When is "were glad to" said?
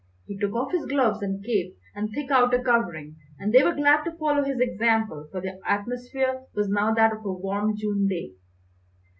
3.63-4.17